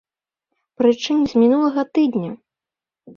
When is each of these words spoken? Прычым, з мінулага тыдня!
Прычым, 0.81 1.19
з 1.33 1.43
мінулага 1.43 1.83
тыдня! 1.99 2.31